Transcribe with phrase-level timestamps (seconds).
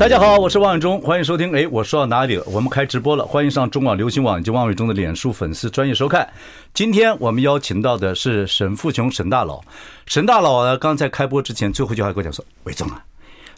[0.00, 1.54] 大家好，我是王伟忠，欢迎收听。
[1.54, 2.42] 哎，我说到哪里了？
[2.46, 6.26] 我们开直播了，欢迎上中网流行网以及王伟忠的脸书粉丝专业收看。
[6.72, 9.60] 今天我们邀请到的是沈富雄沈大佬。
[10.06, 13.04] 沈大佬呢，刚才开播之前最后一句话跟我讲说：“伟忠啊，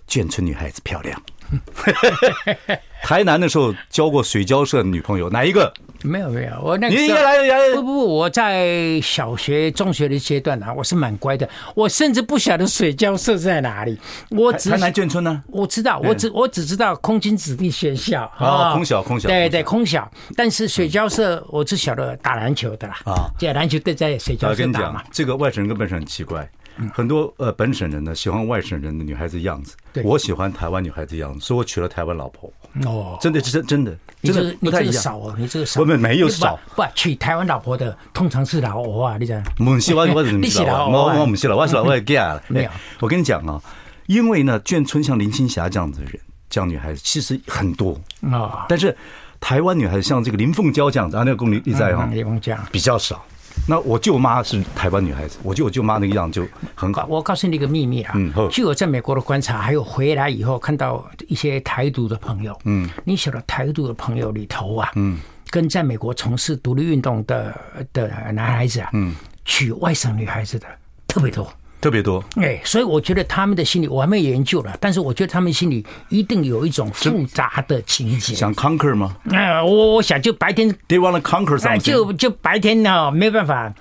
[0.09, 1.23] 眷村女孩子漂亮。”
[3.03, 5.73] 台南的时候交过水交社的女朋友，哪一个？
[6.05, 13.97] 没有没有，我那个你应该来来不不不，我在小学、中学的阶段啊，我是蛮乖的，我甚至不晓得水交社在哪里。
[14.31, 15.43] 我只台南眷村呢？
[15.49, 20.11] 我知道，我只我只知道空军子弟学校啊，空小空小，对对空小。
[20.37, 25.03] 但是水交社，我只晓得打篮球的啦啊，这篮球队在水交社打嘛。
[25.13, 26.49] 这个外省人跟本省人很奇怪。
[26.93, 32.53] 很多呃本省人呢喜欢外省人的女孩子样子，我喜欢台湾女孩子样子，所以我娶了台湾老婆。
[32.87, 34.95] 哦，真的是真真的，真的不太一样。
[34.95, 36.59] 少哦，你这个少，我们没有少。
[36.75, 39.43] 不娶台湾老婆的通常是老欧啊，你讲。
[39.57, 40.07] 不是我我？
[40.07, 42.43] 我我我是老外 gay 了。
[42.49, 43.61] 没有， 我跟你讲啊，
[44.07, 48.01] 因为呢眷村像林青霞这样子的人，这样女孩子其实很多
[48.31, 48.65] 啊。
[48.71, 48.97] 但是
[49.39, 53.23] 台湾女孩子像这个林凤娇这样子啊，那个公你在哈，林凤娇比较少。
[53.67, 57.07] 那我舅妈是台湾女孩子，我觉得我舅妈那个样就很好。
[57.09, 65.19] 我告诉你一个秘密啊，嗯，据我在美国的观察，还有回来以后看到一些台独的朋友，嗯，你晓得台独的朋友里头啊，嗯，
[65.49, 67.57] 跟在美国从事独立运动的
[67.93, 70.67] 的男孩子啊，嗯，娶外省女孩子的
[71.07, 71.51] 特别多。
[71.83, 78.35] 特别多，哎，所以我觉得他们的心里我还没研究了，但是我觉得他们心里一定有一种复杂的情节。
[78.35, 79.17] 想 conquer 吗？
[79.31, 83.75] 哎，我我想就白天，They want to conquer something，就就白天呢，没办法，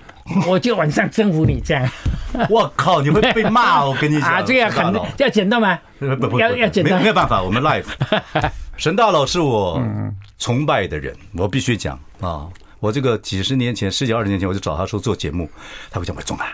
[0.48, 1.88] 我就晚上征服你这样。
[2.50, 5.78] 我靠，你会被骂，我跟你讲 啊，这样很要剪到吗？
[6.00, 7.84] 不不，要要剪到，没有办法，我们 live。
[8.76, 9.80] 沈大佬是我
[10.38, 12.48] 崇拜的人，我必须讲啊，
[12.80, 15.48] 我这个几十年前，十几二十年前，我就找他说做节目，
[15.88, 16.46] 他会讲我中啊。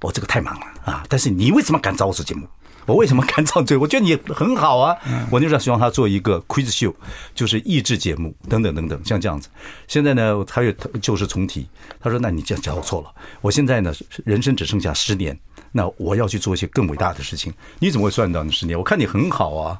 [0.00, 1.04] 我这个太忙了啊！
[1.08, 2.46] 但是你为什么敢找我做节目？
[2.86, 3.80] 我为什么敢找这个？
[3.80, 4.96] 我觉得你很好啊！
[5.30, 6.92] 我那时候希望他做一个 quiz show，
[7.34, 9.48] 就是益智节目等等等等，像这样子。
[9.86, 11.68] 现在呢，他又旧事重提，
[12.00, 13.14] 他说：“那你这样讲我错了。
[13.42, 13.92] 我现在呢，
[14.24, 15.38] 人生只剩下十年，
[15.70, 17.52] 那我要去做一些更伟大的事情。
[17.78, 18.76] 你怎么会算到你十年？
[18.76, 19.78] 我看你很好啊。”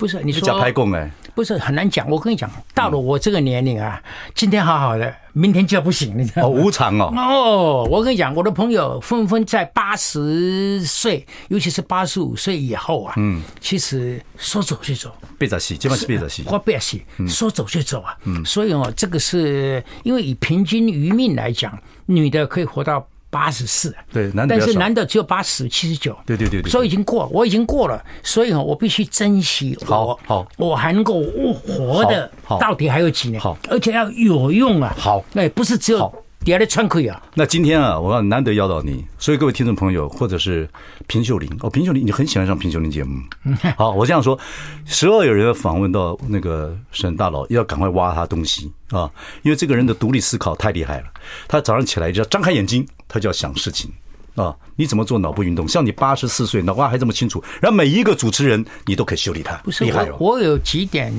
[0.00, 2.08] 不是你说假拍供哎，不是很难讲。
[2.08, 4.02] 我跟你讲，到了我这个年龄啊，
[4.34, 6.48] 今天好好的，明天就不行，你知道吗？
[6.48, 7.12] 哦，无常哦。
[7.14, 18.16] 哦，我跟你讲，我的朋友纷纷在八十岁，尤其是八十五岁以后啊，嗯，其实说走就走，别再洗，基本是别再洗，我别洗，说走就走啊。
[18.24, 23.06] 嗯，所以哦，这个是因为以平均余命来讲，女的可以活到。
[23.30, 33.40] 八十四，对，男的，但是男的只有八十七十九，对对对对，所以已经过，我已经过了，所以我必须珍惜我，好，好，我还能够活的，到底还有几年？
[33.40, 36.12] 好，而且要有用啊，好，那也，不是只有
[36.44, 37.22] 底下的喘气啊。
[37.34, 40.68] 那今天啊，我要难得邀到你，所以各位听众朋友，或者是
[41.06, 43.22] 平秀玲，哦，平秀玲，你很喜欢上平秀玲节目，
[43.78, 44.36] 好，我这样说，
[44.84, 49.08] 时而有人访问到那个沈大佬，要赶快挖他东西啊，
[49.42, 51.04] 因为这个人的独立思考太厉害了，
[51.46, 52.84] 他早上起来就要张开眼睛。
[53.10, 53.90] 他就要想事情
[54.36, 54.56] 啊！
[54.76, 55.66] 你怎么做脑部运动？
[55.66, 60.16] 像你八十四岁，脑瓜还这么清楚，然后每一个主持人你都可以修理他，不是厉害哦！
[60.20, 61.12] 我有几点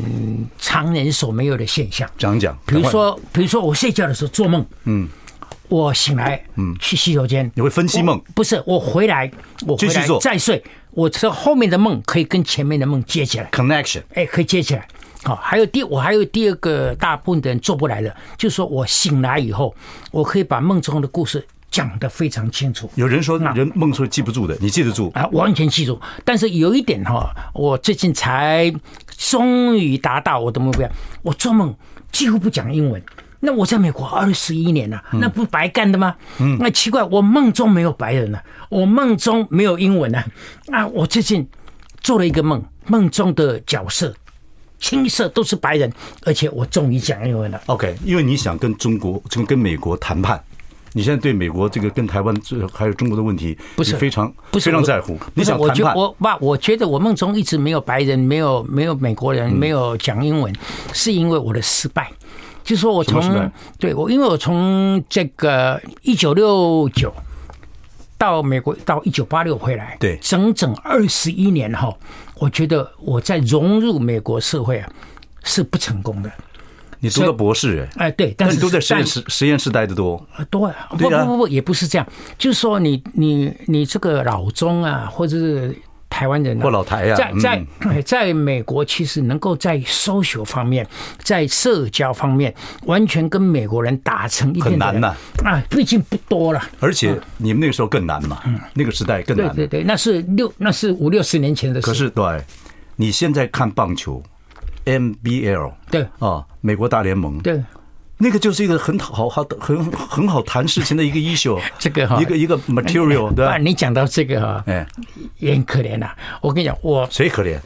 [0.57, 2.57] 常人所没有的现象，讲讲。
[2.65, 5.07] 比如说，比如说我睡觉的时候做梦，嗯，
[5.67, 8.19] 我醒来，嗯，去洗手间，你会分析梦？
[8.33, 9.29] 不是，我回来，
[9.67, 14.87] 我继续做再睡，我这后面的梦可以跟前面的梦接起来，connection，哎，可以接起来。
[15.23, 19.75] 好，还有第我还有第二个大部分的人做不来的，就是说我醒来以后，
[20.09, 21.45] 我可以把梦中的故事。
[21.71, 22.91] 讲得非常清楚。
[22.95, 25.25] 有人说，人梦是记不住的，你记得住啊？
[25.31, 25.99] 完全记住。
[26.25, 28.71] 但是有一点哈，我最近才
[29.17, 30.87] 终于达到我的目标。
[31.21, 31.73] 我做梦
[32.11, 33.01] 几乎不讲英文。
[33.39, 36.15] 那我在美国二十一年了，那不白干的吗？
[36.39, 36.57] 嗯。
[36.59, 40.23] 那奇怪，我梦中没有白人了，我梦中没有英文了。
[40.67, 41.47] 啊，我最近
[42.01, 44.13] 做了一个梦，梦中的角色
[44.77, 45.91] 青色都是白人，
[46.25, 47.59] 而且我终于讲英文了。
[47.67, 50.43] OK，因为你想跟中国、跟跟美国谈判。
[50.93, 55.17] 你现在对美国这个跟台湾这还有中国的问题，不是非常不是非常在乎？
[55.33, 55.95] 你想谈判？
[55.95, 60.53] 我爸，我觉得我梦中一直没有白人，没有没有美国人，没有讲英文，
[60.93, 62.11] 是因为我的失败。
[62.63, 67.13] 就说我从对我，因为我从这个一九六九
[68.17, 71.93] 到美国到一九八六回来，对，整整二十一年哈，
[72.35, 74.89] 我觉得我在融入美国社会啊。
[75.43, 76.31] 是不成功的。
[77.01, 82.07] 你读的博士哎，哎对，但是你都在实验室实验室待的多，多啊，不不不不，也不是这样，
[82.37, 85.75] 就是说你你你这个老中啊，或者是。
[86.13, 90.85] 台湾人、啊、或老台啊，在在在美国，其实能够在 social 方面，
[91.23, 92.53] 在社交方面，
[92.83, 94.65] 完全跟美国人打成一片。
[94.65, 96.61] 很难呐啊，啊，毕竟不多了。
[96.81, 99.47] 而且你们那个时候更难嘛，嗯、那个时代更难。
[99.55, 101.87] 对对对，那是六，那是五六十年前的事。
[101.87, 102.43] 可是对，
[102.97, 104.21] 你现在看棒球
[104.85, 107.61] ，NBL 对啊，美国大联盟对。
[108.23, 113.57] 那个就是一个很好好的很很好谈事情的一个 issue， 这个哈，一个一个 material，对吧？
[113.57, 114.85] 你讲到这个哈，哎，
[115.39, 116.11] 也很可怜呐。
[116.39, 117.57] 我跟你讲，我谁可怜？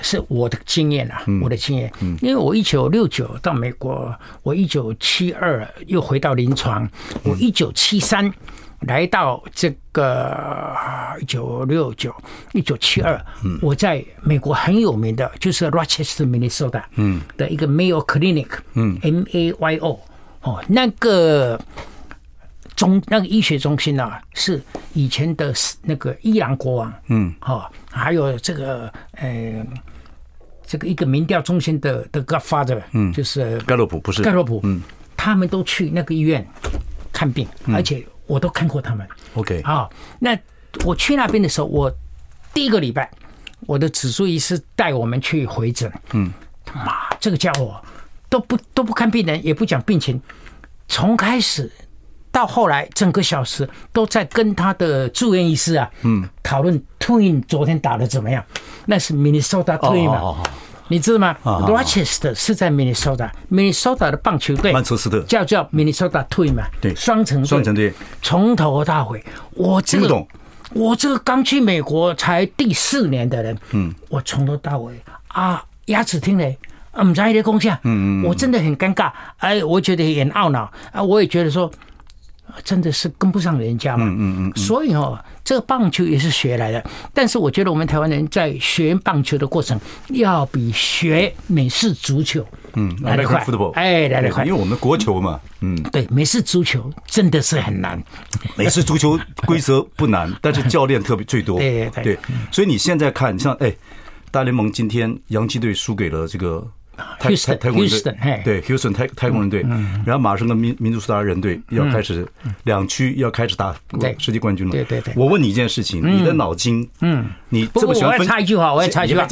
[0.00, 1.90] 是我的经验啊，我的经验。
[2.20, 4.12] 因为我一九六九到美国，
[4.42, 6.90] 我一九七二又回到临床，
[7.22, 8.28] 我一九七三。
[8.86, 10.76] 来到这个
[11.20, 12.14] 一九六九、
[12.52, 13.18] 一九七二，
[13.62, 20.00] 我在美国很有名的，就是 Rochester, Minnesota，嗯，的一个 Mayo Clinic，嗯，M A Y O，
[20.42, 21.58] 哦，那个
[22.74, 24.60] 中那个医学中心啊，是
[24.92, 29.64] 以前的那个伊朗国王，嗯，哦，还有这个呃，
[30.66, 34.22] 这个一个民调中心的的 Godfather，嗯，就是盖洛普，不是。
[34.22, 34.82] 盖洛普，嗯，
[35.16, 36.46] 他们都去那个医院
[37.12, 38.04] 看病，而且。
[38.26, 40.38] 我都看过他们，OK，好，那
[40.84, 41.92] 我去那边的时候，我
[42.52, 43.10] 第一个礼拜，
[43.60, 46.32] 我的指数医师带我们去回诊，嗯，
[46.64, 47.80] 他妈，这个家伙
[48.28, 50.20] 都不都不看病人，也不讲病情，
[50.88, 51.70] 从开始
[52.32, 58.44] 到后来，整个小时都在跟他的住院医师啊，嗯，讨论 Twin 昨天打的怎么样，
[58.86, 60.18] 那是 Minnesota Twin 嘛。
[60.18, 60.46] Oh, oh, oh.
[60.88, 65.20] 你知道吗？Rochester 是在 Minnesota，Minnesota 的棒球队，曼彻斯特。
[65.22, 70.26] 叫叫 Minnesota Twins 嘛，对，双城双城队，从头到尾，我这个
[70.72, 74.94] 我这个刚去美国才第四年的人，嗯，我从头到尾。
[75.28, 76.58] 啊，牙齿听嘞，
[76.92, 80.70] 嗯，在一些功效，嗯嗯，我真的很尴尬，哎，我觉得也很懊恼。
[80.92, 81.70] 啊，我也觉得说。
[82.62, 86.82] 真的是跟不上人家嘛，嗯嗯嗯，所以哦，这个棒球也是学来的。
[87.12, 93.44] 但是我觉得我们台湾人在学棒球的过程，要比学美式足球，嗯，来得快，
[93.74, 98.02] 哎，来得快，因为我们国球嘛，嗯，对，美式足球真的是很难。
[98.56, 102.18] 美式足球规则不难，但是教练特别最多， 对对。
[102.50, 103.72] 所以你现在看，像哎，
[104.30, 106.66] 大联盟今天洋基队输给了这个。
[107.18, 109.62] 太太太空人队，对，Houston 太太空人队，
[110.04, 112.26] 然后马上跟民民族斯大人队要开始
[112.64, 113.74] 两区要开始打
[114.18, 114.72] 世界冠军了。
[114.72, 118.20] 对对对，我问你一件事情，你的脑筋，嗯，你这么喜欢分？
[118.20, 119.26] 我要插一句话，我要插一句话。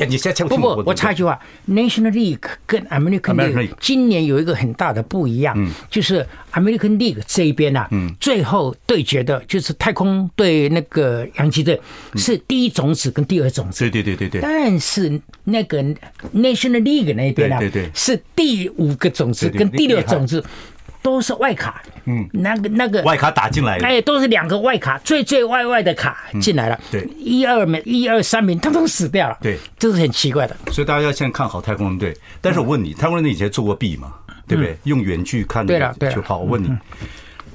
[0.49, 1.39] 不不，我插一句话
[1.69, 5.57] ，National League 跟 American League 今年有一个很大的不一样，
[5.91, 11.81] 就是 American League 这一边啊，嗯，最后对决的就是太空对那个洋基队
[12.17, 15.83] 是第一种子跟第二种子，对对对对对，但是那个
[16.35, 17.52] National League 那边。
[17.59, 20.45] 对对，是第五个种子跟第六种子
[21.03, 23.03] 都是外卡，嗯，那个那个。
[23.03, 30.57] 外卡打进来的，哎，都是两个外卡，最最外外的卡进来了，对，一二名、一二三名，他都死掉了，对，这是很奇怪的。
[30.71, 32.17] 所以大家要先看好太空人队。
[32.41, 34.15] 但是我问你，太空人队以前做过弊嘛？
[34.47, 34.77] 对不对？
[34.85, 36.39] 用远距看对了，就好。
[36.39, 36.71] 我问你，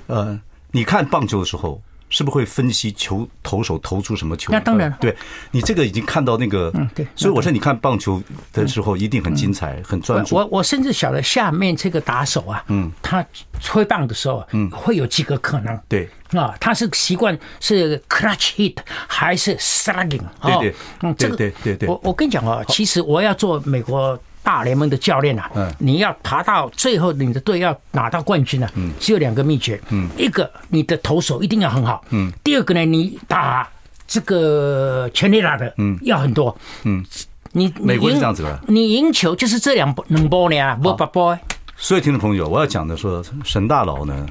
[0.08, 0.40] 呃，
[0.72, 1.82] 你看棒球的时候。
[2.10, 4.52] 是不是会分析球投手投出什么球？
[4.52, 5.16] 那当然，对
[5.52, 7.06] 你这个已经看到那个，嗯，对。
[7.16, 8.22] 所以我说，你看棒球
[8.54, 10.36] 的时候一定很精彩，很专注。
[10.36, 13.26] 我我甚至晓得下面这个打手啊，嗯，他
[13.70, 15.78] 挥棒的时候，嗯，会有几个可能。
[15.90, 20.22] 对啊，他是习惯是 clutch hit 还是 slugging？
[20.42, 21.90] 对对，嗯，这个对对对。
[21.90, 24.20] 我我跟你讲啊，其实我要做美国。
[24.48, 33.68] 大联盟的教练啊，嗯，你要爬到最后，你的队要拿到冠军呢，嗯，只有两个秘诀，嗯，一个你的投手一定要很好，嗯，第二个呢，你打
[34.08, 37.06] 这个全垒打的，嗯，要很多，嗯，
[37.52, 41.38] 你美国是这样子的，你赢球就是这两两波呢，不不不。
[41.76, 44.26] 所以听众朋友，我要讲的说，沈大佬呢，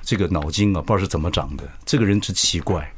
[0.00, 2.88] 这个脑筋啊，不知道是怎么长的，这个人之奇怪。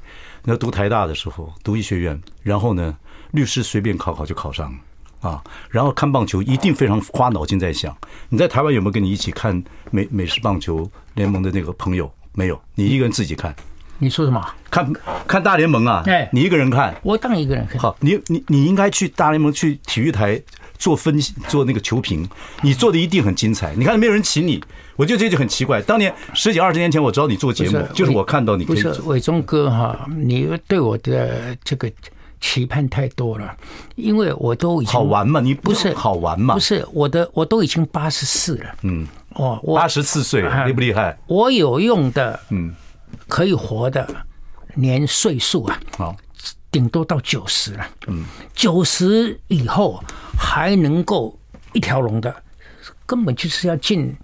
[0.42, 2.94] 你要读台大的时候，读医学院，然后呢，
[3.30, 4.78] 律师随便考考就考上。
[5.20, 7.96] 啊，然后看棒球一定非常花脑筋在想。
[8.28, 12.10] 你在台湾有没有跟你一起看美美式棒球联盟的那个朋友？
[12.32, 13.54] 没有，你一个人自己看。
[13.98, 14.40] 你说什么？
[14.70, 14.92] 看
[15.26, 16.04] 看大联盟啊？
[16.06, 16.94] 哎，你一个人看？
[17.02, 17.80] 我当然一个人看。
[17.80, 20.40] 好，你你你应该去大联盟去体育台
[20.78, 22.28] 做分析，做那个球评，
[22.62, 23.75] 你做的一定很精彩。
[23.75, 24.62] 你看没有人请你，
[24.94, 25.82] 我觉得这就很奇怪。
[25.82, 28.64] 当年十几二十年前我找你做节目，就是我看到你。
[28.64, 31.90] 不是伟忠哥哈，你对我的这个。
[32.40, 33.57] 期盼太多了，
[33.97, 36.54] 因为我都已经好玩嘛，你不是好玩嘛？
[36.54, 38.75] 不是我的，我都已经八十四了。
[38.83, 41.18] 嗯，哦，我八十四岁厉不厉害？
[41.26, 42.75] 我有用的，嗯，
[43.26, 44.09] 可以活的
[44.75, 46.16] 年岁数啊，好，
[46.71, 47.87] 顶多到九十了。
[48.07, 50.02] 嗯，九十以后
[50.38, 51.38] 还能够
[51.73, 52.35] 一条龙的，
[53.07, 54.16] 根本就是要进。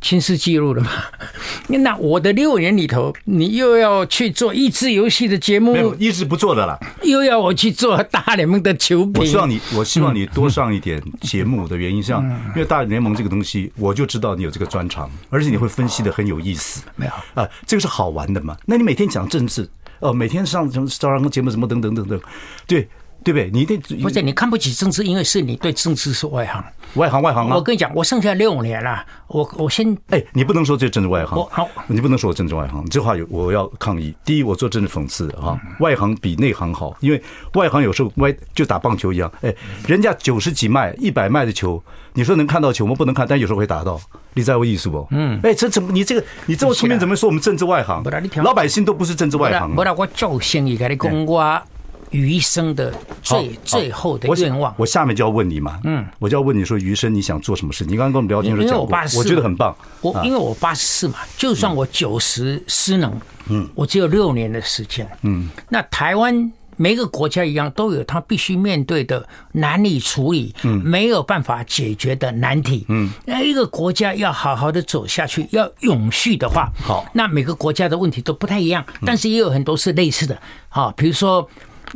[0.00, 0.90] 新世纪录了嘛？
[1.68, 6.78] 那我的六年里头，你又要去做益智游戏的节目，没有，一直不做的啦。
[7.02, 9.14] 又要我去做大联盟的球评。
[9.16, 12.22] 我希望你，我希望你多上一点节目的原因，像
[12.54, 16.82] 因为大联盟这个东西，我就知道你有这个专长，而且你会分析的很有意思。
[16.94, 18.56] 没有啊，这个是好玩的嘛？
[18.66, 22.20] 那你每天讲政治，哦，每天上什么招商节目什么等等等等，
[22.66, 22.88] 对。
[23.26, 23.50] 对不对？
[23.52, 26.64] 你得不是你看不起政治，因为是你对政治是外行，
[26.94, 27.56] 外行外行啊！
[27.56, 34.14] 我跟你讲，我剩下六年了，我我先哎，你不能说这政治外行，好，你不能说我政治外行，这话有我要抗议。
[34.24, 37.20] 第一，我做政治讽刺啊，外行比内行好，因为
[37.54, 39.52] 外行有时候歪就打棒球一样，哎，
[39.88, 44.00] 人家九十几迈、一百迈的球，你说能看到球，我们不能看，但有时候会打到，
[44.34, 45.04] 你在乎意思不？
[45.10, 48.04] 嗯，哎，这怎么你这个你这么聪明，怎么说我们政治外行？
[48.44, 49.74] 老百姓都不是政治外行。
[49.74, 51.60] 不然我做生意给你讲我。
[52.10, 57.84] 余生的最最后的愿望，我下面就要问你嘛，嗯，我就要问你说，余生你想做什么事？
[57.84, 59.76] 你刚刚跟我们聊天的时候讲过，我觉得很棒。
[60.00, 63.12] 我因为我八十四嘛，就算我九十失能，
[63.48, 81.48] 嗯，我只有六年的时间，嗯，那台湾每个国家一样，都有他必须面对的难以处理，嗯，没有办法解决的难题，嗯，那一个国家要好好的走下去，要永续的话，好，那每个国家的问题都不太一样，但是也有很多是类似的，好，比如说。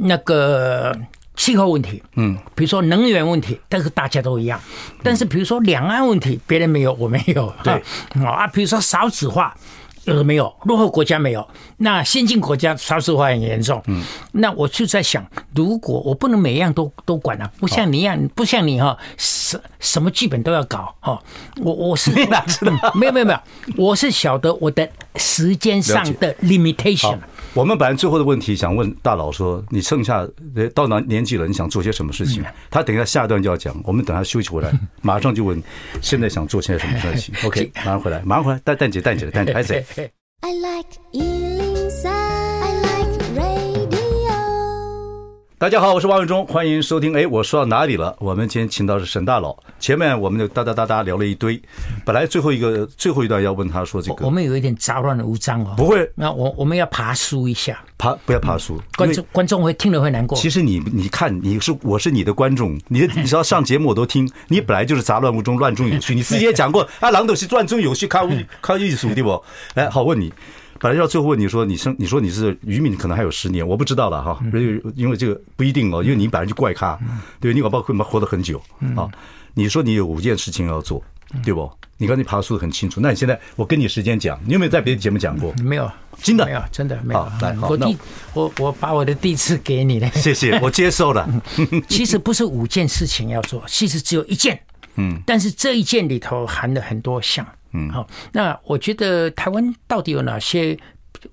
[0.02, 0.96] 那个
[1.36, 4.60] 气候问题，嗯，比如说能源问题，但是大家都一样。
[5.02, 7.52] 但是比如说两岸问题，别人没有，我没有。
[7.62, 7.82] 对，
[8.24, 9.54] 啊，比如说少子化，
[10.04, 11.46] 有的没有，落后国家没有，
[11.78, 13.82] 那先进国家少子化很严重。
[13.86, 14.02] 嗯，
[14.32, 21.22] 那我就在想，如果我不能每样都都管了，不像你一样，不像你哈，什什么剧本都要搞哈。
[21.62, 22.22] 我我是没
[23.06, 23.40] 有没有没有，
[23.76, 27.18] 我是晓得我的时间上的 limitation。
[27.54, 30.26] 我们本来最后的问题想问大佬说，你剩下
[30.74, 31.46] 到哪年纪了？
[31.46, 32.44] 你想做些什么事情？
[32.70, 34.70] 他等一下下一段就要讲，我们等他休息回来，
[35.02, 35.60] 马上就问，
[36.00, 37.34] 现在想做些什么事情？
[37.44, 39.84] OK， 马上回来，马上回来，蛋蛋姐，蛋姐，蛋姐，还在。
[40.42, 40.88] I like
[45.60, 47.14] 大家好，我是王伟忠，欢迎收听。
[47.14, 48.16] 哎，我说到哪里了？
[48.18, 49.54] 我们今天请到是沈大佬。
[49.78, 51.60] 前面我们就哒哒哒哒聊了一堆，
[52.02, 55.74] 本来最后一个最后一段要问他说这个，我们有一点杂乱无章哦。
[55.76, 60.38] 不会，那我我们要爬书一下，爬不要爬梳，观众观众会听了会难过。
[60.38, 66.14] 其实你你看你是我是你的观众，你 你只要上节目我都听，你本来就是杂乱无中，乱中有序。
[66.14, 68.26] 你自己也讲过 啊，狼都是乱中有序，靠
[68.62, 69.44] 靠艺术对不？
[69.74, 70.32] 哎，好问你。
[70.80, 76.98] 本来要最后问你说，你生你说你是渔民，可能还有十年，我不知道了哈，因为因为这个不一定哦，因为你本来就怪咖，
[77.38, 78.60] 对，你搞不好会活得很久
[78.96, 79.06] 啊。
[79.52, 81.02] 你说你有五件事情要做，
[81.44, 81.70] 对不？
[81.98, 85.52] 你刚才爬梳得很清楚，那你现在我跟你时间讲，你有没有在别的节目讲过？
[85.62, 85.90] 没有，
[86.22, 87.30] 真的没有，真的没有。
[87.42, 87.94] 来，我第
[88.32, 91.28] 我我把我的第一次给你了，谢谢， 我接受了。
[91.90, 94.58] 其实不是五件事情要做，其实只有一件，
[94.94, 97.46] 嗯，但是这一件里头含了很多项。
[97.72, 100.76] 嗯，好，那我觉得台湾到底有哪些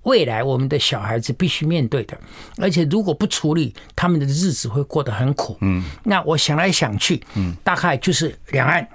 [0.03, 2.17] 未来我们的小孩子必须面对的？
[2.58, 5.58] 而且如果不处理，他们的日子会过得很苦。
[5.62, 8.88] 嗯，那我想来想去，嗯，大概就是两岸，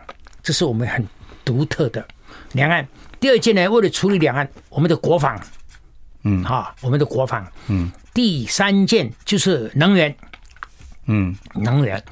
[0.42, 1.04] 这是我们很
[1.44, 2.06] 独特的
[2.52, 2.86] 两岸。
[3.18, 5.40] 第二件呢，为了处理两岸，我们的国防，
[6.24, 10.14] 嗯，哈，我们的国防，嗯，第三件就是能源，
[11.06, 12.02] 嗯，能源，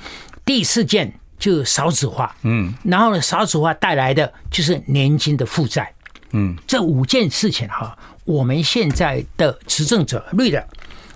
[0.45, 1.20] 第四件。
[1.41, 5.91] 就少子化，嗯，然后呢，少子化带来的就是年金的负债，
[6.33, 10.63] 嗯，这五件事情哈，我们现在的执政者绿的，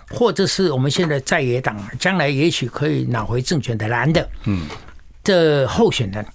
[0.08, 4.66] 或者是我们现在在野党将来也许可以拿回政权的蓝的，嗯，
[5.22, 6.26] 的候选人，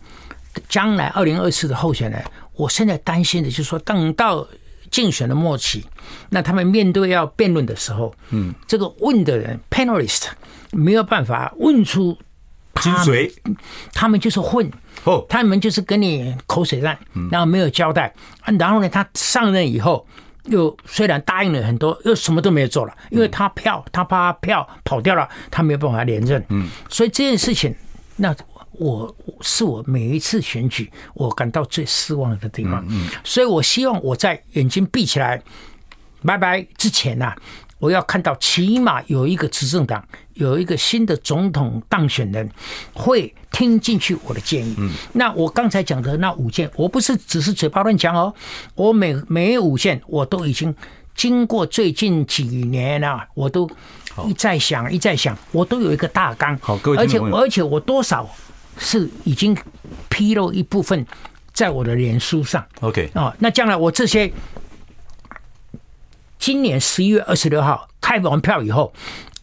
[0.70, 4.48] 将来二零二四的候选人，我现在担心的就是说，等到
[4.92, 5.84] 竞选的末期，
[6.30, 10.28] 那他们面对要辩论的时候，嗯，这个问的人 panelist
[10.72, 12.16] 没有办法问出。
[12.82, 13.32] 精髓，
[13.94, 14.70] 他们就是混，
[15.04, 16.98] 哦，他们就是跟你口水战，
[17.32, 18.14] 然后没有交代，
[18.58, 20.06] 然后呢，他上任以后
[20.46, 27.74] 又虽然答应了很多，又什么都没有做了，因为他票，他怕票跑掉了，他没有办法连任，嗯，所以这件事情，
[28.16, 28.36] 那
[28.74, 35.42] 我是我每一次选举我感到最失望的地方，嗯，所以我希望我在眼睛闭起来
[36.24, 37.36] 拜拜之前呐。
[37.80, 42.50] 我要看到起码有一个执政党有一个新的总统当选人
[42.94, 44.76] 会听进去我的建议。
[44.78, 48.34] 嗯，那我刚才讲的那五件，我不是只是嘴巴乱讲哦，
[48.76, 50.76] 我每每五件我都已经
[51.16, 53.70] 经过最近几年啊，我都
[54.28, 56.58] 一再想一再想，我都有一个大纲。
[56.62, 58.30] 好，各位，而且而且我多少
[58.78, 59.58] 是已经
[60.10, 61.06] 披露一部分
[61.54, 62.66] 在我的脸书上。
[62.82, 64.32] OK 啊，那将来我这些。
[66.40, 68.92] 今年十一月二十六号开完票以后，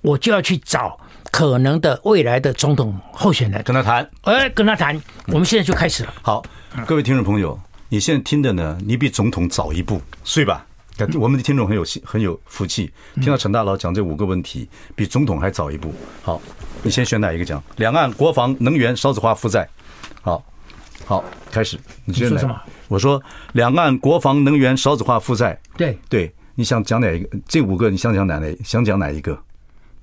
[0.00, 0.98] 我就要去找
[1.30, 5.00] 可能的未来的总统候选人，跟他谈，哎，跟他谈。
[5.26, 6.14] 我们现在就开始了。
[6.22, 6.42] 好，
[6.86, 7.58] 各位听众朋友，
[7.90, 10.66] 你现在听的呢，你比总统早一步，睡吧。
[11.20, 15.92] 我们的听众很有很有福气，听到陈大佬讲这五个问题，比总统还早一步。
[16.22, 16.40] 好，
[16.82, 17.62] 你先选哪一个讲？
[17.76, 19.68] 两岸国防能源少子化负债。
[20.22, 20.42] 好，
[21.04, 21.78] 好，开始。
[22.06, 22.42] 你先来。
[22.88, 23.22] 我说
[23.52, 25.60] 两岸国防能源少子化负债。
[25.76, 27.38] 对对，你想讲哪一个？
[27.46, 28.56] 这五个你想讲哪哪？
[28.64, 29.38] 想讲哪一个？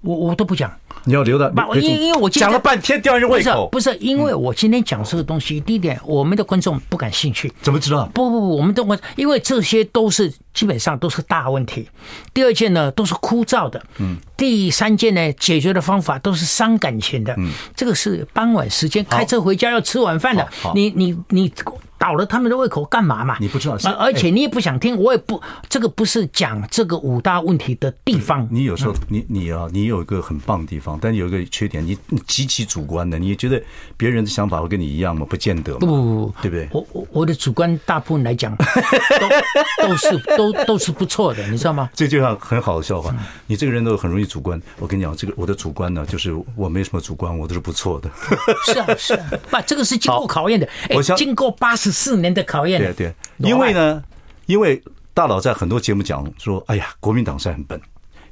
[0.02, 0.72] 我我都不讲。
[1.06, 7.52] 你要留到，因因为我讲了半天吊人胃口，不是不是，因为我今天讲这个东西，第一点，我们的观众不感兴趣。
[7.62, 8.06] 怎么知道？
[8.14, 11.90] 不不不，我们都因为这些都是基本上都是大问题。
[12.34, 13.84] 第二件呢，都是枯燥的。
[14.00, 14.18] 嗯。
[14.36, 17.34] 第三件呢，解决的方法都是伤感情的。
[17.38, 17.52] 嗯。
[17.76, 20.48] 这个是傍晚时间开车回家要吃晚饭的。
[20.74, 21.52] 你你你。
[21.96, 23.38] 倒了他们的胃口干嘛嘛？
[23.40, 28.46] 你不知道，而且你也不想听，我也不，这个不是讲这个五大问题的地方。
[28.52, 33.62] 你有时候，你你啊，你有一个很棒的地方，但有一个缺点，你极其主观的，你觉得
[33.96, 35.26] 别人的想法会跟你一样吗？
[35.30, 35.76] 不见得。
[35.76, 35.96] 不不
[36.28, 36.68] 不，对不对？
[36.74, 41.90] 我我我的主观大部分来讲，都 都是都都 都是不错的，你知道吗？
[41.94, 43.16] 这就像很好的笑话，
[43.48, 44.62] 你这个人都很容易主观。
[44.80, 48.10] 我跟你讲，这个我的主观呢，就是我没什么主观，我都是不错的。
[48.68, 50.68] 是啊是 啊，不，这个是经过考验的。
[50.90, 51.94] 哎，经过八十。
[51.94, 54.04] 四年的考验，对对，因为呢，
[54.48, 54.82] 因为
[55.14, 57.80] 大佬在很多节目讲说，哎呀，国民党是很笨，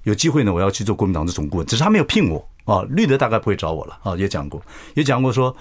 [0.02, 4.60] 有机会呢，我要去做国民党的总顾问，只是他没有聘我啊，绿的大概不会找我了啊，也讲过，
[4.96, 5.56] 也讲过说，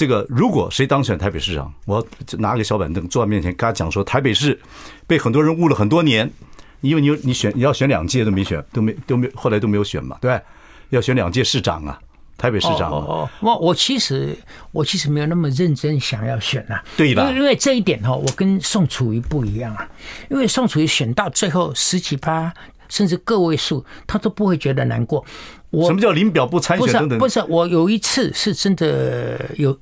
[0.00, 2.02] 这个如果谁当选台北市长，我
[2.38, 4.58] 拿个小板凳坐在面前跟他讲说，台北市
[5.06, 6.32] 被很多人误了很多年，
[6.80, 10.40] 因为你你选你要选两届都没选，都没都没后来都没有选嘛，对，
[10.88, 12.00] 要选两届市长啊。
[12.38, 14.34] 台北市长哦，哦，我我其实
[14.72, 17.24] 我其实没有那么认真想要选啊，对吧？
[17.24, 19.86] 因为因为这一点哈，我跟宋楚瑜不一样啊。
[20.30, 22.50] 因为宋楚瑜选到最后十几趴，
[22.88, 25.22] 甚至个位数，他都不会觉得难过。
[25.68, 27.18] 我什么叫临表不参选等等？
[27.18, 29.78] 不是，不是，我有一次是真的有。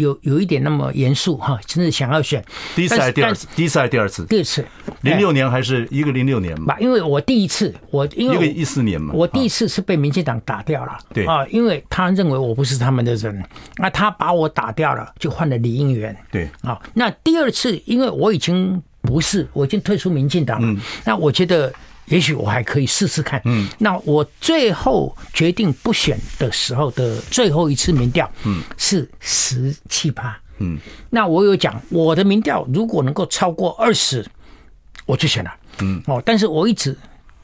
[0.00, 3.46] 有有一点那么严肃哈，真的想要选第一次还是第二次？
[3.54, 4.24] 第一次还是第二次？
[4.24, 4.64] 第二次，
[5.02, 6.74] 零六年还是一个零六年嘛？
[6.80, 13.44] 因为我第一次我因为一个一四年嘛，我第一次是被民进党打掉了，对啊，因为他认为我不是他们的人，
[13.76, 21.72] 那他把我打掉了，就换了李应元，对啊，那第二次因为我已经不是，我已经退出民进党了，那我觉得。
[22.06, 23.40] 也许我还可以试试看。
[23.44, 30.38] 嗯，那我最后决定不选的时候的最后一次民调，嗯，是十七趴。
[30.58, 34.26] 嗯，那我有讲我的民调如果能够超过二十，
[35.06, 35.50] 我就选了。
[35.80, 36.96] 嗯，哦，但是我一直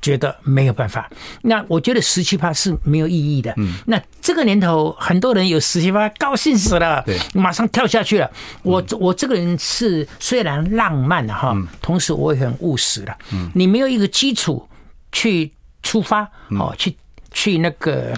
[0.03, 1.11] 觉得没有办法。
[1.43, 3.53] 那我觉得十七趴是没有意义的。
[3.57, 8.31] 嗯，那这个年头很多人有十七趴，高兴死了，对，马上跳下去了。
[8.63, 13.17] 我我这个人是虽然浪漫哈，同时我也很务实的。
[13.33, 14.69] 嗯，你没有一个基础
[15.13, 16.97] 去出发，哦，去
[17.33, 18.13] 去那个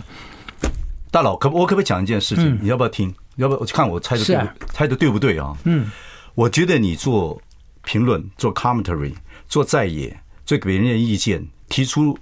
[1.11, 2.59] 大佬，可我可不可以讲一件事情？
[2.61, 3.15] 你要不要听？
[3.37, 5.57] 要不要看我猜的对不猜的对不对啊？
[5.65, 5.91] 嗯，
[6.35, 7.41] 我觉得你做
[7.85, 9.15] 评论、做 commentary、
[9.49, 11.47] 做在野、做给别人的意见。
[11.69, 12.19] 提出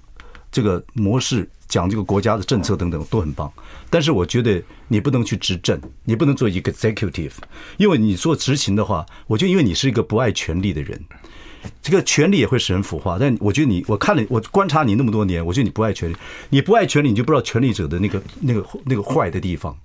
[0.51, 3.51] 这个模式，讲这个国家的政策等等都很棒，
[3.89, 7.33] 但是我觉得你不能去执政，你不能做 executive，
[7.77, 10.99] 因为你做执行的话，我就因为你是一个不爱权力的人。
[11.81, 16.15] 这个权力也会使人腐化，但我觉得你，我看了，我观察你那么多年，我觉得你不爱权力，
[16.49, 19.75] 你不爱权力，你就不知道权力者的那个、那个、那个坏的地方。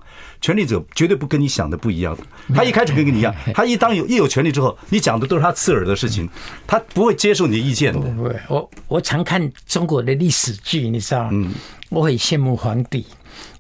[0.41, 2.17] 权力者绝对不跟你想的不一样，
[2.55, 6.29] 他一开始跟跟你一样，他一当有一有权力之后，你讲的都是他刺耳的事情，
[6.67, 8.01] 他不会接受你的意见的。
[8.01, 11.31] 不会，我我常看中国的历史剧，你知道吗？
[11.33, 11.53] 嗯，
[11.91, 13.07] 我很羡慕皇帝。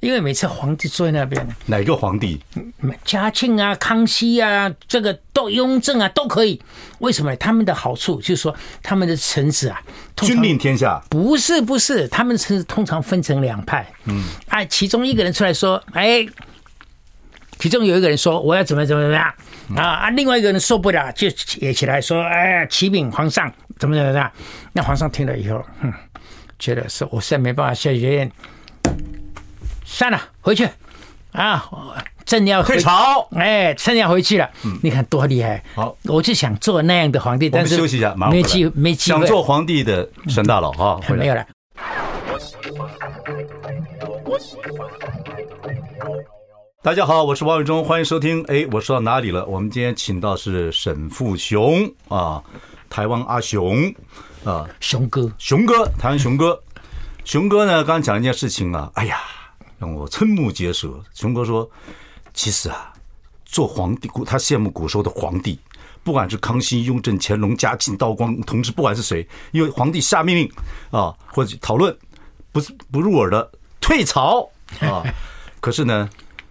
[0.00, 2.40] 因为每次皇帝坐在那边，哪个皇帝？
[3.04, 6.61] 嘉庆啊，康熙啊，这个都雍正啊，都可以。
[6.98, 7.35] 为什么？
[7.37, 9.80] 他们的好处就是说，他们的臣子啊，
[10.16, 11.02] 君临天下。
[11.08, 13.87] 不是不是，他们是通常分成两派。
[14.06, 16.26] 嗯，哎，其中一个人出来说，哎，
[17.58, 19.32] 其中有一个人说我要怎么怎么怎么样
[19.76, 21.28] 啊啊，另外一个人受不了，就
[21.61, 24.32] 也起来说，哎，启禀皇上怎么怎么样。
[24.72, 25.92] 那皇上听了以后，哼，
[26.58, 28.32] 觉得是我实在没办法下决定。
[29.92, 30.66] 算了，回去
[31.33, 31.68] 啊！
[32.24, 34.48] 朕要退朝，哎，朕要回去了。
[34.64, 35.62] 嗯，你看多厉害！
[35.74, 39.18] 好，我就想做那样的皇帝，但是休息一下，没机会，没机会。
[39.18, 41.46] 想做皇帝的沈大佬啊，没有了。
[46.83, 48.42] 大家好，我是王伟忠，欢迎收听。
[48.48, 49.44] 哎，我说到哪里了？
[49.44, 52.42] 我们今天请到是沈富雄啊，
[52.88, 53.92] 台湾阿雄
[54.42, 56.59] 啊，雄哥，雄哥，台湾雄哥。
[57.24, 59.20] 雄哥呢，刚刚讲一件事情啊，哎呀，
[59.82, 61.02] 让我瞠目结舌。
[61.12, 61.68] 熊哥说，
[62.32, 62.92] 其实啊，
[63.44, 65.58] 做皇帝，他羡慕古时候的皇帝，
[66.04, 70.48] 不管是康熙、雍正、乾隆、嘉庆、道光同志，不管是谁，因为皇帝下命令
[70.92, 71.94] 啊，或者讨论
[72.52, 75.02] 不是不入耳的，退朝啊！
[75.58, 76.08] 可是呢，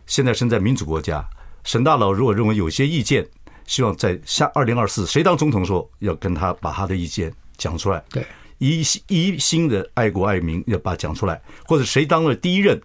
[0.08, 1.26] 现在身在民主国家，
[1.64, 3.26] 沈大佬如果认为有些意见，
[3.66, 8.04] 希望在下二零二四谁当总统的时候，要跟他把他的意见讲出来。
[8.10, 8.26] 对，
[8.58, 12.80] 一心一心的爱国爱民要把它讲出来，或者谁当了第一任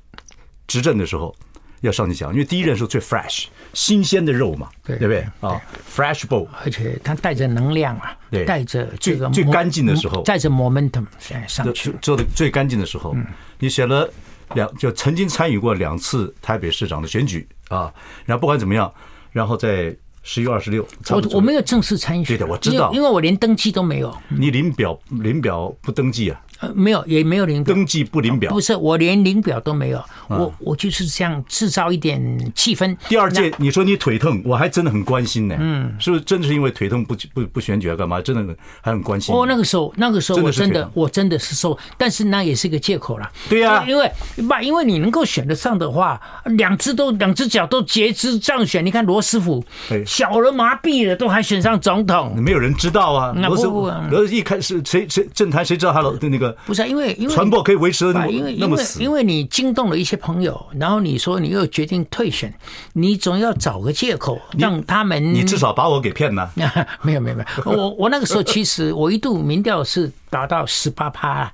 [0.67, 1.35] 执政的时候。
[1.83, 5.61] 要上去讲，因为第一任是最 fresh 新鲜的肉嘛，对对不对啊
[5.95, 11.05] ？Fresh ball，而且它带着能量啊，对，带着这个最最干净的时候，带着 momentum
[11.47, 13.15] 上去做的最干净的时候。
[13.59, 14.09] 你选了
[14.55, 17.93] 两，就曾经参与过两次台北市长的选举啊，
[18.25, 18.91] 然后不管怎么样，
[19.31, 24.13] 然后在十一月二十六，我我没有正式参与，对的，我知道，因为我连登记都没有。
[24.29, 26.41] 你领表领表不登记啊？
[26.61, 32.97] 呃，没有，也没有领登记不领表，不是，我连领表都没有，我我就是这样制造一点气氛。
[33.09, 35.57] 第二届你说你腿疼，我还真的很关心呢。
[35.59, 37.97] 嗯，是不是真的是因为腿痛不不不选举啊？
[37.97, 38.23] 干嘛？
[38.23, 39.35] 真的还很关心。
[39.35, 43.31] 哦，那个时候那个时候我真的我真的是受，但是那也是个借口了。
[43.51, 49.63] 对呀，因为不因为你能够选得上的话，两只都两只脚都截肢这样选，你看罗斯福，
[50.07, 53.35] 小儿麻痹了都还选上总统，没有人知道啊。
[53.47, 56.46] 罗斯福，罗斯一开始谁谁政坛谁知道他的那个。
[56.67, 62.53] 不是因为因为传播可以维持那么因为那么死，因为你惊动了一些朋友，然后你说你又决定退选，
[62.93, 65.35] 你总要找个借口让他们。
[65.35, 66.51] 你至少把我给骗了。
[67.03, 71.51] 没有没有没有，我我那个时候其实我一度民调是达到十八趴，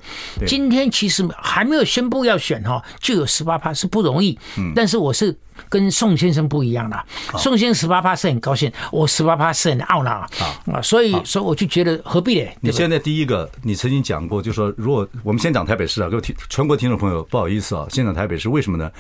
[0.46, 4.38] 今天其实还没有宣布要选哈，就有十八趴是不容易。
[4.74, 5.36] 但是我是。
[5.68, 7.04] 跟宋先生不一样了，
[7.38, 10.26] 宋先生十八趴是很高兴，我十八趴是很懊恼
[10.72, 12.50] 啊，所以所以我就觉得何必呢？
[12.60, 18.90] 你现在第一个，你曾经讲过，就说如果我们先讲台北市啊，各位听全国听众朋友，不好意思啊，先讲台北市，为什么呢？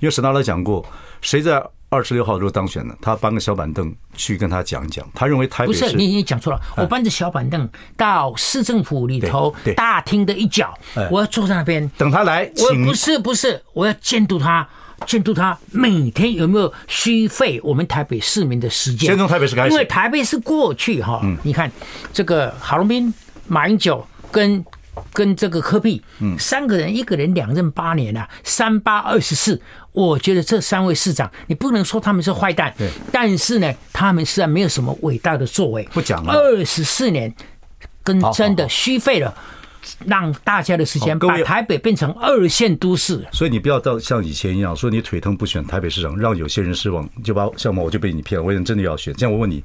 [0.00, 0.84] 因为沈大佬讲过，
[1.20, 10.72] 谁在二十六号如果当选呢，他搬个小板凳去跟他讲一讲，他认为台北市不是你你讲错了，我搬着小板凳到市政府里头大厅的一角，
[11.10, 14.66] 我要坐在那边等他来，我不是不是，我要监督他。
[15.06, 19.08] 监督他每天有没有虚费我们台北市民的时间？
[19.08, 21.70] 先从台北市开始，因为台北市过去哈，你看
[22.12, 23.12] 这个郝龙斌、
[23.46, 24.64] 马英九跟
[25.12, 29.60] 跟这个柯比嗯，三个人一个人两任八年啊，三八二十四，
[29.92, 37.34] 我觉得这三位市长你不能说他们是坏蛋，对，但是呢，他们实在没有什么伟大的作为，不讲了，二十四年
[38.02, 39.34] 跟真的虚费了。
[40.06, 48.46] 让大家的时间把台北变成二线都市，所以你不要到像以前一样说你腿疼不选台北市长，让有些人失望，就把像我就被你骗了。
[48.46, 49.62] 我真的要选，这样我问你，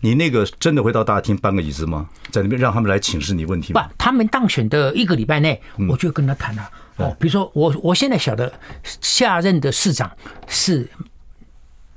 [0.00, 2.08] 你那个真的会到大厅搬个椅子吗？
[2.30, 3.82] 在那边让他们来请示你问题吗？
[3.82, 6.70] 不，他们当选的一个礼拜内，我就跟他谈了。
[6.96, 10.10] 哦，比如说我我现在晓得下任的市长
[10.48, 10.88] 是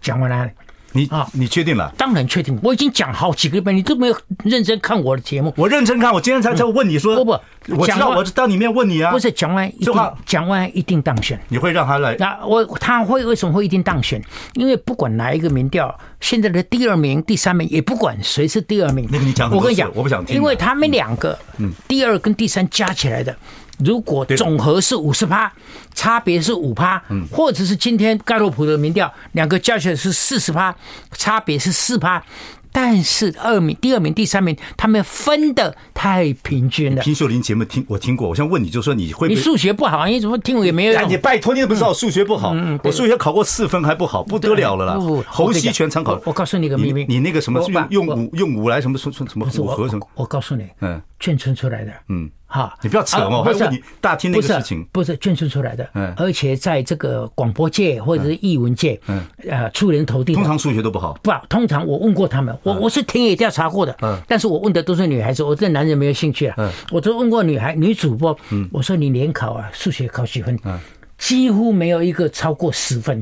[0.01, 0.53] 蒋万安。
[0.95, 1.93] 你啊，你确定了？
[1.97, 5.53] 当然确定，我已经讲好几个遍，你都没有认真看我的节目。
[5.57, 7.37] 我认真看，我今天才才问你说，不不，
[7.77, 9.93] 我知道我到里面问你啊，不是蒋万安一定，
[10.25, 11.37] 蒋万一定当选。
[11.49, 12.15] 你会让他来？
[12.17, 14.21] 那我他会为什么会一定当选？
[14.53, 19.05] 因为不管哪一个民调，现在的第二名、第三名也不管谁是第二名。
[19.11, 23.35] 那个你讲，我跟你讲，我不想听，因为他们两个，嗯，第二跟第三加起来的。
[23.79, 25.51] 如果总和是五十趴，
[25.93, 30.75] 差别是五趴，或者是今天盖洛普的民调，两个加起来是四十趴，
[31.11, 32.23] 差别是四趴，
[32.71, 37.01] 但是二名、第二名、第三名他们分的太平均了。
[37.01, 39.33] 平秀林节目听我听过，我想问你，就说你会会？
[39.33, 41.09] 你数学不好，你怎么听我也没有用。
[41.09, 42.55] 你拜托，你怎么知道我数学不好？
[42.83, 44.99] 我数学考过四分还不好，不得了了啦！
[45.27, 50.07] 侯西全参考，我告诉你个秘密，你那个什么用五用五来什么说说什么五合什么？
[50.15, 52.29] 我告诉你，嗯，眷村出来的，嗯。
[52.55, 53.43] 好，你不要扯哦！
[53.43, 60.33] 不是你大厅那个事情，不是捐出出来的，嗯，而且在这个广播界或者是艺文界，嗯，呃，出人头地。
[60.33, 70.57] 通常数学都不好，不，通常我问过他们，我我是田野调查过的，嗯，但是我问的都是女孩子，我对男人没有兴趣啊，嗯，我都问过女孩女主播，嗯，我说你联考啊，数学考几分？
[70.63, 70.79] 嗯，
[71.17, 73.21] 几乎没有一个超过十分，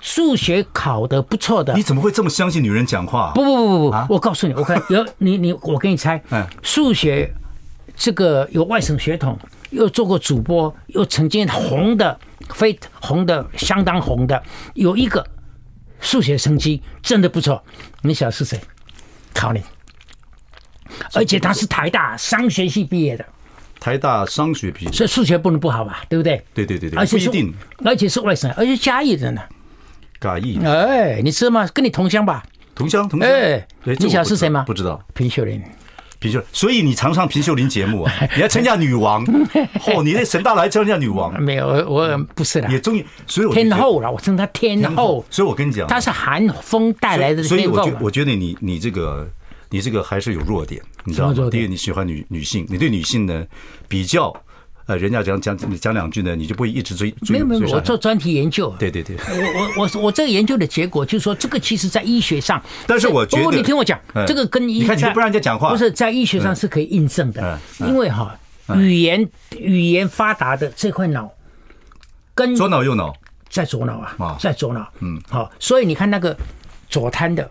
[0.00, 1.72] 数学考得不错的。
[1.72, 3.32] 你怎么会这么相信女人讲话？
[3.34, 7.32] 不不不不不，我告诉你，我看 有你你，我给你猜，嗯，数学。
[7.96, 9.38] 这个有外省血统，
[9.70, 12.18] 又做过主播，又曾经红的，
[12.50, 14.40] 非红的相当红的，
[14.74, 15.26] 有一个
[16.00, 17.64] 数学成绩真的不错。
[18.02, 18.60] 你晓得是谁？
[19.34, 19.62] 考你，
[21.14, 23.24] 而且他是台大商学系毕业的。
[23.80, 26.02] 台大商学毕业，所以数学不能不好吧？
[26.08, 26.44] 对不对？
[26.54, 27.54] 对对对对，而且是不一定，
[27.84, 29.42] 而且是外省，而且嘉义的呢。
[30.20, 31.66] 嘉义，哎，你知道吗？
[31.72, 32.42] 跟你同乡吧？
[32.74, 33.28] 同乡，同乡。
[33.28, 34.64] 哎，你晓得是谁吗？
[34.66, 35.62] 不知道，平秀琳。
[36.18, 38.12] 平秀，所以你常上平秀林节目啊？
[38.34, 39.22] 你要参加女王
[39.94, 41.40] 哦，你那沈大佬还称人家女王？
[41.42, 42.68] 没有，我不是的。
[42.70, 45.24] 也终于，所以我天后了，我称她天后。
[45.30, 47.42] 所以我跟你讲，她是韩风带来的。
[47.42, 49.28] 所以我觉，我觉得你你这个
[49.70, 51.48] 你这个还是有弱点，你知道吗？
[51.50, 53.44] 第一，你喜欢女女性，你对女性呢
[53.88, 54.34] 比较
[54.86, 57.34] 呃，人家讲讲讲两句呢，你就不会一直追追。
[57.34, 58.74] 没有没有，我做专题研究。
[58.78, 68.38] 对对对，我我我我这个研究的结果就是说，这个其实在医学上，但是我觉得你听我讲，这个跟医你看你不让人家讲话，不是在医学上是可以印证的，因为哈，
[68.76, 71.28] 语言语言发达的这块脑，
[72.34, 73.12] 跟左脑右脑。
[73.48, 76.36] 在左脑啊，在左脑，嗯，好，所以你看那个
[76.90, 77.48] 左瘫的，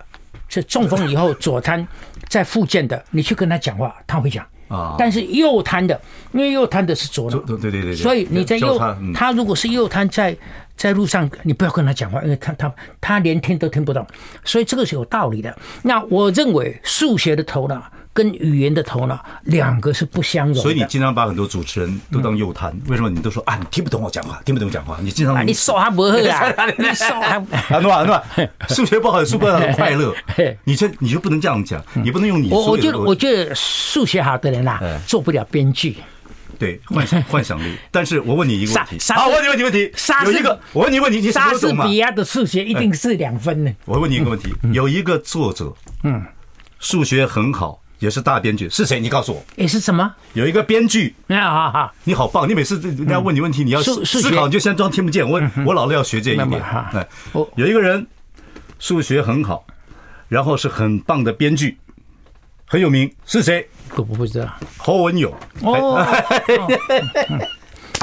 [0.49, 1.87] 是中风以后左瘫
[2.29, 4.45] 在复健的，你去跟他讲话，他会讲。
[4.67, 4.95] 啊！
[4.97, 5.99] 但是右瘫的，
[6.31, 8.79] 因为右瘫的是左脑，对对对对，所以你在右，
[9.13, 10.35] 他如果是右瘫，在
[10.75, 14.05] 在路上，你不要跟他讲话，因为他他他连听都听不懂，
[14.43, 15.55] 所以这个是有道理的。
[15.83, 17.83] 那我认为数学的头脑。
[18.15, 22.73] 跟语言的头脑两个是不相容，所以你经常把很多主持人都当右瘫。
[22.87, 23.57] 为什么你都说啊？
[23.57, 24.97] 你听不懂我讲话，听不懂我讲话？
[25.01, 26.49] 你经常你说还 不会啊？
[26.77, 27.35] 你说还
[27.75, 27.79] 啊？
[27.81, 28.05] 对吧？
[28.05, 28.23] 对吧？
[28.69, 30.15] 数学不好，数不好很快乐。
[30.63, 32.49] 你这你就不能这样讲，你不能用你。
[32.51, 35.97] 我我觉得我觉得数学好的人呐，做不了编剧。
[36.57, 37.75] 对，幻想幻想力。
[37.91, 39.91] 但是我问你一个问题，好，我问你问题问题。
[40.23, 43.71] 有一个，我问你问题，你莎士比亚的数学一定是两分呢。
[43.83, 45.73] 我问你一个问题，有一个作者，
[46.03, 46.23] 嗯，
[46.79, 47.81] 数学很好。
[47.99, 48.99] 也是大编剧是谁？
[48.99, 49.43] 你告诉我。
[49.55, 50.13] 也是什么？
[50.33, 51.15] 有一个编剧。
[51.27, 52.47] 啊好好，你好棒！
[52.47, 55.27] 你每次人家问你问题，你要思考，你就先装听不见。
[55.27, 56.61] 我我老了要学这一点。
[56.61, 57.07] 哎，
[57.55, 58.05] 有一个人
[58.79, 59.65] 数学很好，
[60.27, 61.77] 然后是很棒的编剧，
[62.65, 63.67] 很有名，是谁？
[63.95, 64.47] 我不知道。
[64.77, 65.33] 侯文勇。
[65.61, 66.05] 哦。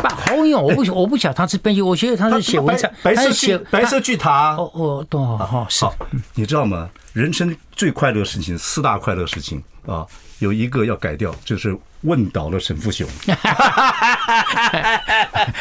[0.03, 4.57] 不，侯文勇，我不我不晓得他是编剧，我觉得他是写文章，白色写白色巨塔。
[4.57, 5.87] 哦哦，懂，好是。
[6.35, 6.89] 你知道吗？
[7.13, 9.63] 人生最快乐的事情，四大快乐事情。
[9.87, 10.07] 啊，
[10.39, 13.09] 有一个要改掉，就是问倒了沈富雄。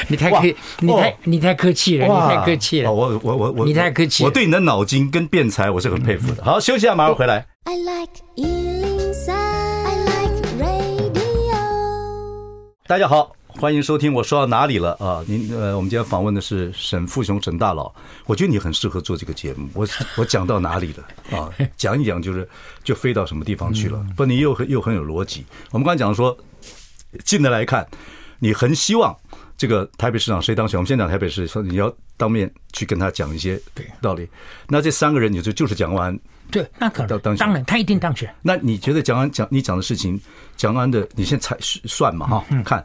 [0.08, 2.92] 你太客，你太你太客气了，你太客气了。
[2.92, 4.24] 我我我我，你太客气。
[4.24, 6.44] 我对你的脑筋跟辩才，我是很佩服的。
[6.44, 7.46] 好，休息一下，马上回来。
[7.64, 11.58] I like 103, I like radio。
[12.88, 13.36] 大家好。
[13.62, 15.24] 欢迎收听，我说到哪里了啊？
[15.28, 17.94] 您呃，我们今天访问的是沈富雄沈大佬，
[18.26, 19.70] 我觉得你很适合做这个节目。
[19.76, 21.48] 我我讲到哪里了啊？
[21.78, 22.50] 讲一讲就是
[22.84, 24.04] 就飞到什么地方去了？
[24.18, 25.46] 不，你又很又很有逻辑。
[25.70, 26.36] 我们刚才讲说，
[27.24, 27.88] 近的来看，
[28.40, 29.16] 你很希望
[29.56, 30.80] 这个台北市长谁当选？
[30.80, 33.62] 我们先讲台北市，说你要当面去跟他讲一些
[34.02, 34.28] 道理。
[34.70, 36.20] 那这三个人，你就就是蒋万安，
[36.50, 38.34] 对，那可能当当然他一定当选。
[38.42, 40.20] 那你觉得蒋安讲你讲的事情，
[40.58, 42.46] 蒋安的你先猜算嘛哈？
[42.66, 42.84] 看。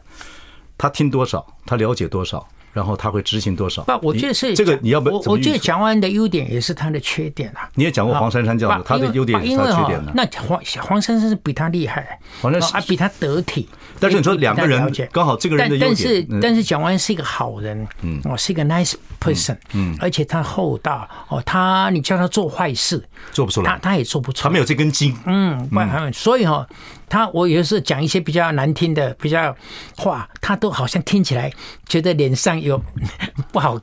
[0.77, 3.83] 他听多少，他了解多少，然后他会执行多少？
[3.87, 5.09] 那，我觉得是这个你要不？
[5.09, 7.67] 我我觉得蒋万安的优点也是他的缺点啊。
[7.75, 10.11] 你也讲过黄珊珊教授，他的优点也是他的缺点呢。
[10.13, 13.67] 那黄黄珊珊是比他厉害，黄珊珊比他得体。
[13.99, 25.79] 但是你说两个人刚好这个人的优点，但是但是蒋万是一个好人，嗯，哦，是一个 nice person，嗯，而且他厚道，哦，他你叫他做坏事做不出来，他他也做不出来，他没有这根筋，嗯，不，
[26.13, 26.67] 所以哈。
[27.09, 29.55] 他我有时候讲一些比较难听的比较
[29.95, 31.49] 话，他都好像听起来
[31.87, 32.77] 觉得脸上有
[33.53, 33.79] 不好，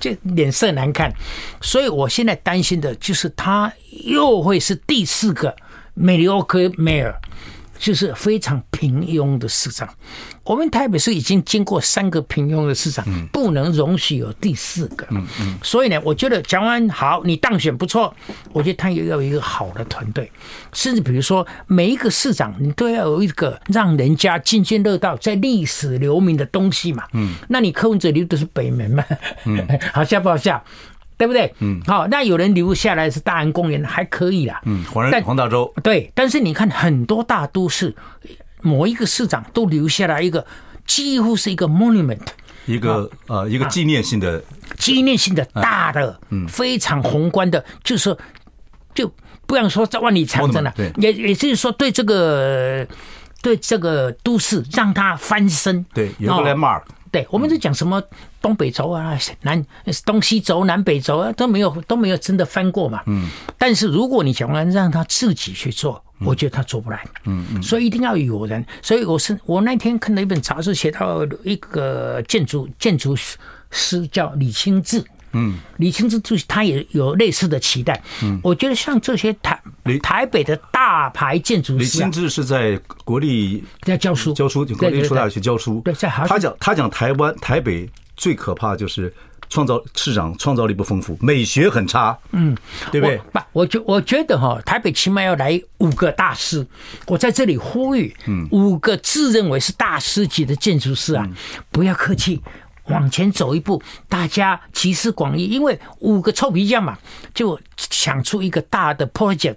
[0.00, 1.14] 就脸色难看。
[1.60, 3.72] 所以我现在担心的就是他
[4.04, 5.54] 又会是第四个
[5.96, 7.14] mediocre mayor。
[7.84, 9.86] 就是非常平庸的市长，
[10.42, 15.06] 我们台北市已经经过三个平庸的市长，不能容许有第四个。
[15.10, 18.14] 嗯嗯，所以呢，我觉得蒋万安好，你当选不错，
[18.54, 20.32] 我觉得他也要有一个好的团队，
[20.72, 27.04] 甚至比如说每一个市长，你都要有一个让人家津津乐道、在历史留名的东西嘛。
[27.12, 29.04] 嗯，那你柯文哲留的是北门嘛？
[29.44, 30.64] 嗯， 好笑不好笑？
[31.16, 31.54] 对不对？
[31.60, 34.60] 嗯，好，那有人留下来是大安公园，还可以啦。
[34.64, 35.72] 嗯，黄人黄大洲。
[35.82, 37.94] 对，但是你看很多大都市，
[38.62, 40.44] 某一个市长都留下来一个，
[40.86, 42.18] 几乎是一个 monument，
[42.66, 44.42] 一个呃一个纪念性的
[44.76, 48.18] 纪念性的大的，嗯，非常宏观的，就是说
[48.94, 49.12] 就
[49.46, 52.86] 不要说在万里长征了，对，也也就是说对这个
[53.40, 56.82] 对这个都市让它翻身，对，有个 landmark。
[57.14, 58.02] 对，我们是讲什么
[58.42, 59.64] 东北轴啊，南
[60.04, 63.04] 东西轴、南北轴啊，都没有都没有真的翻过嘛。
[63.06, 63.28] 嗯。
[63.56, 67.06] 但是如果你讲完让他自己去做，我觉得他做不来。
[67.26, 67.62] 嗯嗯。
[67.62, 68.66] 所以一定要有人。
[68.82, 73.14] 所以我是我那天看到一本杂志，写到一个建筑建筑
[73.70, 75.04] 师叫李清志。
[75.34, 75.58] 嗯。
[75.76, 78.00] 李清志就是他也有类似的期待。
[78.22, 78.40] 嗯。
[78.42, 79.60] 我觉得像这些台
[80.02, 85.80] 台北的大牌建筑师，李清志是在国立在教书教书，国立艺术大学教书。
[85.84, 89.12] 对，在他讲他讲台湾台北最可怕就是
[89.50, 92.16] 创造市长创造力不丰富，美学很差。
[92.32, 92.56] 嗯，
[92.90, 93.18] 对不对？
[93.32, 96.66] 不，我觉我觉得哈，台北起码要来五个大师。
[97.06, 101.28] 我在这里呼吁，嗯，五个自认为是大师级的建筑师啊，
[101.70, 102.40] 不要客气。
[102.86, 106.98] 往前走一步，大家集思广益，因为五个臭皮匠嘛，
[107.32, 109.56] 就想出一个大的 project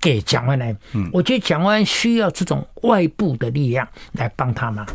[0.00, 0.74] 给蒋万来。
[0.92, 4.86] 嗯，我觉得蒋万安需要这种外部的力量来帮他嘛。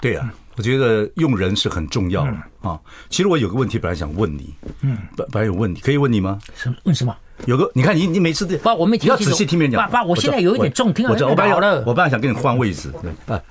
[0.00, 2.78] 对啊，我觉得用人是很重要的啊。
[3.08, 6.38] 其实我有个问题本来想问你，嗯，本本来有问你，可以问你吗？
[6.54, 7.16] 什问什么？
[7.46, 9.80] 有个，你看你你每次的，爸，我没听你要仔细听别人讲。
[9.80, 11.54] 爸爸，我现在有一点重听，我我本来，
[11.86, 13.42] 我本来想跟你换位置，对啊，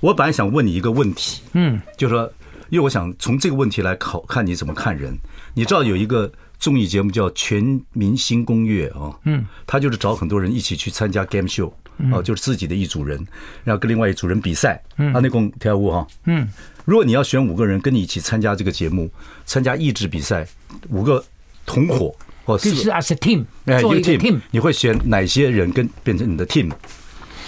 [0.00, 2.30] 我本来想问你一个问题，嗯，就是说，
[2.72, 5.14] 因为我想从这个问题来考看你怎么看人。
[5.52, 11.70] 你知道有一个综艺节目叫《全明星攻略》啊，嗯，他就是找很多人一起去参加 game show，
[12.10, 13.22] 哦，就是自己的一组人，
[13.62, 16.48] 然后跟另外一组人比赛，嗯，啊，那共跳舞哈，嗯，
[16.86, 19.10] 如果你要选五个人跟你一起参加这个节目，
[19.44, 20.48] 参加益智比赛，
[20.88, 21.22] 五个
[21.66, 22.14] 同伙。
[22.46, 23.44] 哦，就是 as a team，
[23.82, 26.72] 做一个 team，你会选哪些人跟变成你的 team？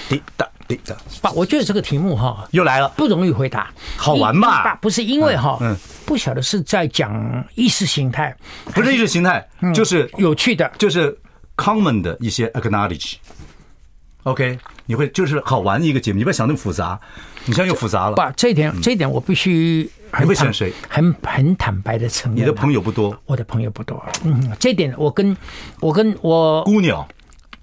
[0.07, 0.97] 滴答滴答。
[1.21, 3.71] 爸，我觉得这个题目哈又来了，不容易回答。
[3.97, 4.63] 好玩嘛？
[4.65, 8.37] 爸，不是因为哈，嗯，不晓得是在讲意识形态，
[8.75, 11.17] 不是意识形态，就是有趣的，就是
[11.57, 13.15] common 的一些 acknowledge。
[14.25, 16.99] OK，你会就是好玩的一个节目，你不要想那么复杂，
[17.45, 18.17] 你现在又复杂了。
[18.17, 19.91] 爸，这一点这一点我必须。
[20.17, 20.73] 你会选谁？
[20.89, 23.21] 很很坦白的承认，你的朋友不多。
[23.27, 24.01] 我的朋友不多。
[24.23, 25.37] 嗯，这一点我跟
[25.81, 27.05] 我跟我孤鸟，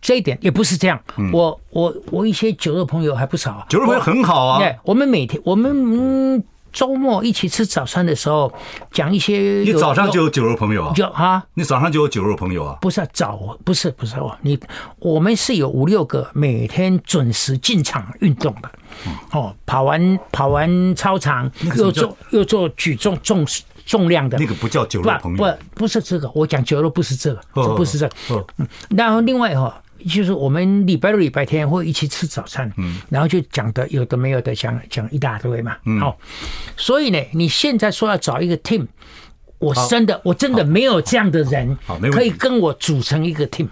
[0.01, 0.99] 这一点也不是这样。
[1.31, 3.65] 我我我一些酒肉朋友还不少。
[3.69, 4.59] 酒肉朋友很好啊。
[4.59, 5.71] 对，我们每天我们
[6.35, 6.43] 嗯。
[6.73, 8.49] 周末一起吃早餐的时候，
[8.93, 9.61] 讲一些。
[9.65, 10.93] 你早上就有酒肉朋友啊？
[10.95, 12.77] 就啊，你早上就有酒肉朋友啊？
[12.79, 14.57] 不是啊早，不是不是哦，你
[14.99, 18.71] 我们是有五六个每天准时进场运动的。
[19.33, 23.45] 哦，跑完跑完操场，又做又做举重重
[23.85, 24.37] 重量的。
[24.37, 25.37] 那个不叫酒肉朋友。
[25.37, 28.45] 不不是这个，我讲酒肉不是这个，不是这个。
[28.55, 29.81] 嗯，然后另外哈。
[30.07, 36.17] 就是我们礼拜六、礼拜天会一起吃早餐，嗯，然后就讲的有的没有的讲讲一大堆嘛，嗯，好，
[36.77, 38.87] 所以呢，你现在说要找一个 team，
[39.59, 43.67] 我真的我真的没有这样的人，好，没可以跟我组成一个 team。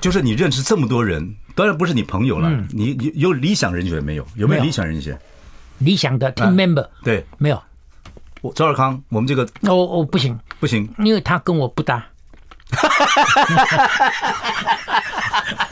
[0.00, 4.26] 就是你认识这么多人，当然不是你朋友了，你你有理想人选没有？
[4.36, 5.18] 有没有理想人选？
[5.78, 7.62] 理想的 team member 对，没有。
[8.40, 10.38] 我周尔康，我们这个哦哦不行。
[10.60, 12.04] 不行，因为他跟我不搭。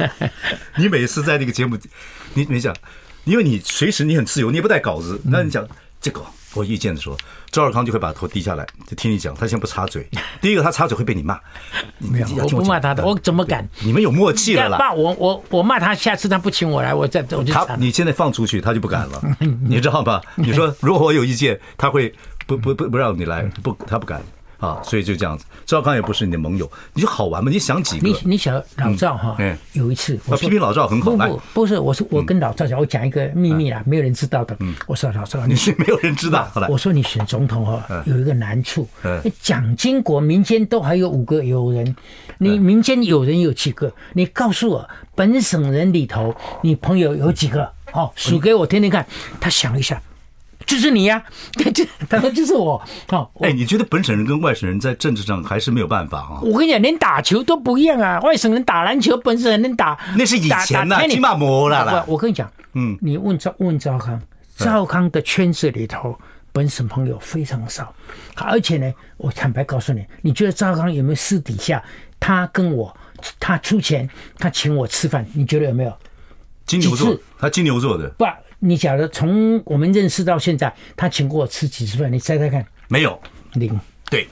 [0.76, 1.76] 你每次在那个节目，
[2.34, 2.74] 你你讲，
[3.24, 5.66] 因为你随时你很自由，你也不带稿子，那你讲
[6.00, 6.20] 这个
[6.54, 7.16] 我意见的时候，
[7.50, 10.06] 赵尔康就会把头低下来，就听你讲，他先不插嘴。
[10.40, 11.38] 第一个他插嘴会被你骂，
[11.98, 13.66] 没有，我不骂他的，我怎么敢？
[13.80, 14.78] 你们有默契了啦。
[14.78, 17.54] 骂，我我我骂他，下次他不请我来，我再我就。
[17.54, 20.20] 他你现在放出去，他就不敢了， 你知道吧？
[20.36, 22.12] 你说如果我有意见，他会
[22.46, 24.20] 不不不不让你来，不他不敢。
[24.62, 27.50] 啊，所以就这样子，赵康也不是你的盟友，你就好玩嘛？
[27.50, 28.06] 你想几个？
[28.06, 29.34] 你你想老赵哈？
[29.40, 31.10] 嗯，有一次我批评老赵很好。
[31.10, 34.56] 不不不是，我是我跟老赵讲，我讲一个秘密啊，没有人知道的。
[34.60, 36.48] 嗯，我说老赵，你是没有人知道。
[36.54, 38.88] 后来我说你选总统哈，有一个难处，
[39.40, 41.96] 蒋经国民间都还有五个友人，
[42.38, 43.92] 你民间友人有几个？
[44.12, 47.68] 你告诉我，本省人里头你朋友有几个？
[47.90, 49.04] 好，数给我听听看。
[49.40, 50.00] 他想一下。
[50.66, 51.22] 就是你呀，
[51.74, 52.82] 就 他说就是我。
[53.08, 56.40] 哦，哎，你觉得本省人跟外省人在政治上还是没有办法啊？
[56.42, 58.20] 我跟你讲，连打球都不一样啊！
[58.20, 62.04] 外省人打篮球，本省人能打，那是以前的，起码磨了啦。
[62.06, 64.20] 我跟你讲，嗯，你问赵问赵康，
[64.56, 66.18] 赵康的圈子里头，
[66.52, 67.94] 本省朋友非常少。
[68.36, 71.82] 而且呢，我坦白告诉你，你觉得赵康有没有私底下
[72.18, 72.94] 他跟我，
[73.38, 75.26] 他出钱，他请我吃饭？
[75.34, 75.92] 你觉得有没有？
[76.64, 78.08] 金牛座，他金牛座的。
[78.10, 78.24] 不。
[78.64, 82.12] 你假如从我们认识到现在，他请过我吃几次饭？
[82.12, 82.64] 你猜猜看？
[82.86, 83.20] 没有，
[83.54, 83.78] 零。
[84.08, 84.28] 对，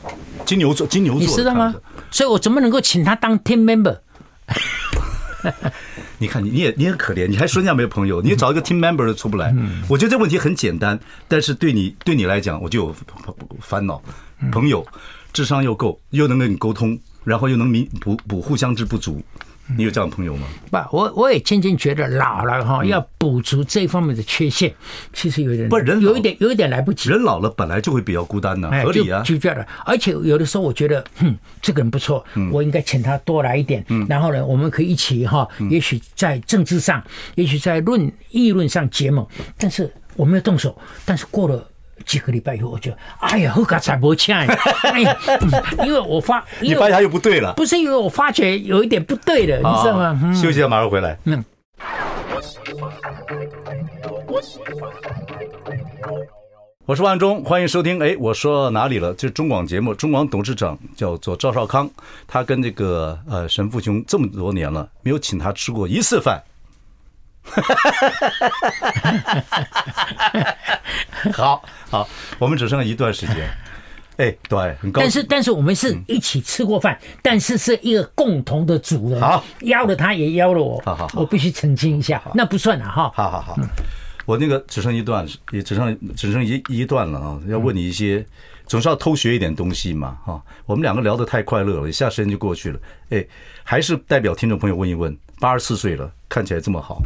[0.46, 1.74] 金牛座，金牛座，你知道吗？
[2.12, 3.98] 所以我怎么能够请他当 team member？
[6.18, 9.52] 你看，你你也你很可怜，你还说人家没有朋友，你找一个 team member 都出不来。
[9.88, 12.94] 我觉得这问题很简单，但是对你对你来讲，我就有
[13.60, 14.00] 烦恼。
[14.52, 14.86] 朋友
[15.32, 19.20] 智商又够，又能跟你沟通，然后又能弥补补互相之不足。
[19.76, 20.46] 你有这样的朋友吗？
[20.70, 24.74] 不，我我也渐渐觉得老了哈，要补足这方面的缺陷，
[25.12, 27.08] 其实有点不人有一点有一点来不及。
[27.10, 29.22] 人老了本来就会比较孤单呢，合理啊。
[29.22, 33.84] 就这样的，而且有的时候我觉得，哼，这个人不错，我应该请他多来一点。
[34.08, 37.02] 然后呢，我们可以一起哈，也许在政治上，
[37.36, 39.26] 也许在论议论上结盟。
[39.56, 41.69] 但是我没有动手，但是过了。
[42.10, 42.90] 几个礼拜以后，我就
[43.20, 44.44] 哎呀，好才不呀，
[45.86, 50.20] 因为我发， 你发现他又不对了，不是因为我发觉有一点不对的，你知道吗？
[50.34, 51.16] 休息一下，马上回来。
[51.22, 51.44] 嗯。
[56.84, 58.02] 我是万忠，欢迎收听。
[58.02, 59.14] 哎，我说到哪里了？
[59.14, 61.88] 就是中广节目，中广董事长叫做赵少康，
[62.26, 66.42] 他跟这个呃神父兄这么多年了，没有请他吃过一次饭。
[67.50, 71.32] 哈哈哈哈哈！
[71.32, 73.36] 好好，我们只剩下一段时间。
[74.16, 75.02] 哎，对，很高兴。
[75.02, 79.20] 但是，但是我们是一起吃过饭，但是是一个共同的主人。
[79.20, 80.80] 好，邀了他，也邀了我。
[80.84, 83.10] 好好，我必须澄清一下，那不算了哈。
[83.14, 83.56] 好好好。
[84.26, 87.40] 我那个只剩一段，也只剩只剩一一段了啊！
[87.48, 88.24] 要问你一些，
[88.66, 90.40] 总是要偷学一点东西嘛哈。
[90.66, 92.78] 我们两个聊得太快乐了，一下时间就过去了。
[93.08, 93.26] 哎，
[93.64, 97.02] 还是代表听众朋友问一问：八十四岁了，看起来这么好，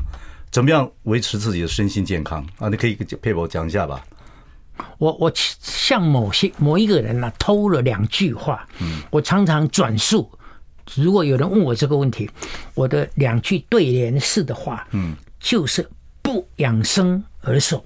[0.54, 2.40] 怎么样维持自己的身心健康？
[2.60, 2.68] 啊？
[2.68, 4.06] 你可以配合我讲一下吧。
[4.98, 10.30] 我我向某些某一个人呢、啊、偷了两句话，嗯，我常常转述。
[10.94, 12.30] 如果有人问我这个问题，
[12.74, 15.84] 我的两句对联式的话，嗯，就是
[16.22, 17.84] 不养生而寿，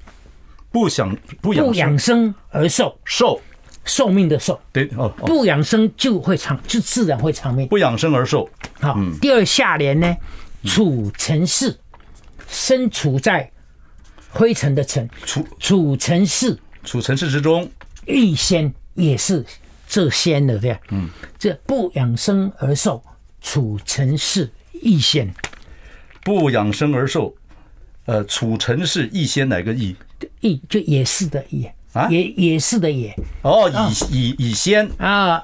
[0.70, 3.40] 不想不养不养生而寿，寿
[3.86, 7.66] 寿命的寿，对哦，不养生就会长，就自然会长命。
[7.68, 8.46] 不养生而寿，
[8.78, 8.94] 好。
[9.22, 10.14] 第二下联呢，
[10.64, 11.74] 处尘世，
[12.48, 13.50] 身处在
[14.30, 17.70] 灰尘的尘，处处尘世，处尘世之中，
[18.06, 19.44] 亦仙也是。
[19.90, 23.02] 这仙的对，嗯，这不养生而寿，
[23.40, 25.32] 处尘世亦仙。
[26.22, 27.34] 不养生而寿，
[28.04, 29.96] 呃，处尘世亦仙哪个易？
[30.40, 33.14] 易就也是的也啊，也也是的也。
[33.42, 33.70] 哦，
[34.10, 35.42] 以以以仙啊，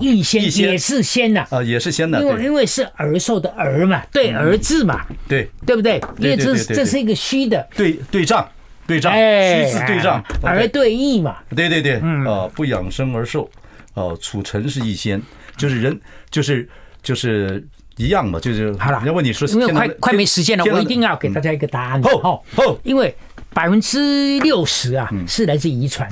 [0.00, 2.20] 乙乙仙也是仙呐啊，也是仙的。
[2.20, 6.00] 因为因为是儿寿的儿嘛，对儿字嘛，对对不对？
[6.18, 8.48] 因为这是这是一个虚的对对仗
[8.86, 11.38] 对仗，虚字对仗，儿对义嘛。
[11.54, 13.50] 对对对，嗯啊，不养生而寿。
[13.94, 15.20] 哦，楚尘是一仙，
[15.56, 15.98] 就是人，
[16.30, 16.68] 就是
[17.02, 18.98] 就是一样嘛，就是好了。
[18.98, 22.00] 人家问你说，因为快快没时间了，我一定要给大家一个答案。
[22.02, 23.12] 哦哦，因为
[23.56, 26.06] 百分之六十啊是来自遗传，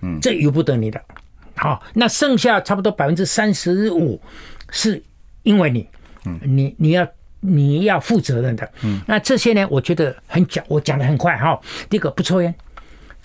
[0.00, 1.00] 嗯，这由不得你的。
[1.54, 4.20] 好，那剩下差不多百分之三十五
[4.70, 5.00] 是
[5.44, 5.88] 因为你，
[6.24, 7.06] 嗯，你你要
[7.38, 8.68] 你要负责任的。
[8.82, 11.56] 嗯，那这些呢，我觉得很讲，我讲的很快哈。
[11.88, 12.52] 第一个，不抽烟。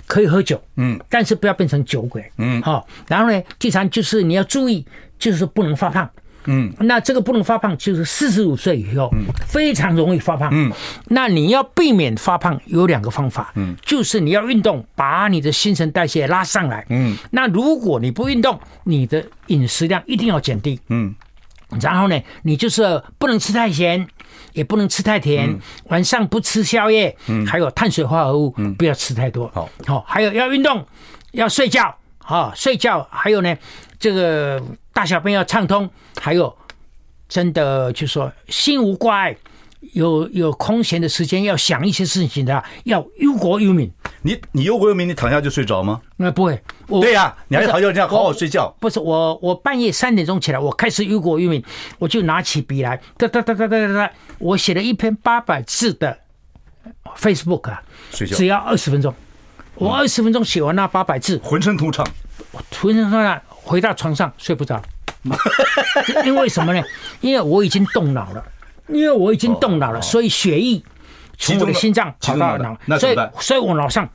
[0.05, 2.85] 可以喝酒，嗯，但是不要变成酒鬼，嗯，好。
[3.07, 4.85] 然后呢，第三就是你要注意，
[5.17, 6.07] 就是不能发胖，
[6.45, 6.73] 嗯。
[6.79, 10.71] 那这个不能发胖，就是四十五岁以后，嗯，非常容易发胖，嗯。
[11.07, 17.15] 那你要避免发胖，有两个方法，嗯，就是你要运动，把你的新陈代谢拉上来，嗯。
[17.31, 21.13] 那如果你不运动，你的饮食量一定要减低，嗯。
[21.81, 24.07] 然后呢，你就是不能吃太咸。
[24.53, 29.49] 也不能吃太甜，嗯、晚上不吃宵夜，嗯、还有碳水化合物，嗯、不要吃太多。
[29.51, 30.85] 好，好，还有要运动，
[31.31, 33.07] 要睡觉，好、哦、睡觉。
[33.11, 33.55] 还有呢，
[33.99, 34.61] 这个
[34.93, 36.55] 大小便要畅通，还有
[37.29, 39.37] 真的就是说心无挂碍。
[39.91, 43.91] 有有空闲的时间要想一些事情的，要忧国忧民。
[44.21, 45.99] 你你忧国忧民，你躺下就睡着吗？
[46.15, 46.57] 那不会。
[46.87, 48.73] 对呀，你还是好要这样好好睡觉。
[48.79, 51.61] 不是我，我半夜三点钟起来，我开始忧国忧民，
[51.99, 56.17] 我就拿起笔来，哒哒哒哒哒哒哒，我写了一篇八百字的
[57.17, 57.75] Facebook
[58.11, 59.13] 只要二十分钟。
[59.75, 62.05] 我二十分钟写完那八百字，浑身通畅，
[62.71, 64.81] 浑身通畅，回到床上睡不着。
[66.25, 66.83] 因为什么呢？
[67.21, 68.43] 因为我已经动脑了。
[68.89, 70.83] 因为我已经动脑了，所以血液
[71.37, 74.07] 从我的心脏跑到脑，所以所以我脑上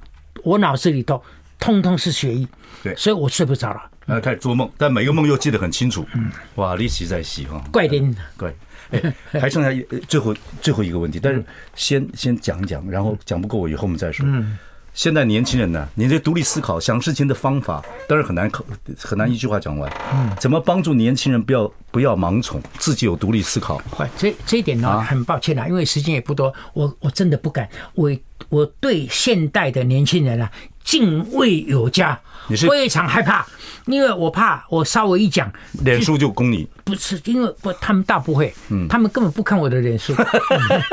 [0.45, 1.21] 我脑子里头
[1.59, 2.47] 通通是血液，
[2.83, 3.83] 对，所以我睡不着了。
[4.05, 6.07] 那开始做梦，但每个梦又记得很清楚。
[6.15, 8.55] 嗯，哇，历奇在喜哈，怪点怪。
[8.91, 11.43] 哎，还剩下最后最后一个问题，但是
[11.75, 14.27] 先先讲讲，然后讲不够我以后我们再说。
[14.29, 14.59] 嗯。
[14.99, 18.51] 现在年轻人呢，你这独立思考、想事情的方法，当然很难
[18.99, 19.88] 很难一句话讲完。
[20.12, 23.80] 嗯，怎么帮助年轻人不要不要盲从，自己有独立思考？
[24.16, 27.68] 这这一点呢，很抱歉啊，因为时间也不多，我我真的不敢。
[27.94, 28.11] 我
[28.49, 30.51] 我对现代的年轻人啊，
[30.89, 32.18] 敬畏有加，
[32.49, 33.47] 你是非常害怕。
[33.84, 35.53] 因为我怕我稍微一讲，
[35.84, 36.66] 脸书就攻你。
[36.82, 40.14] 不是，因为不，他们大不会，嗯，他们根本不看我的脸书。